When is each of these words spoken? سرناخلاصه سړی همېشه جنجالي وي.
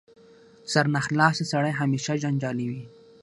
سرناخلاصه 0.71 1.43
سړی 1.51 1.71
همېشه 1.81 2.13
جنجالي 2.23 2.65
وي. 2.71 2.83